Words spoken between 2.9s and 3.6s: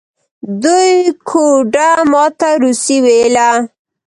ویله.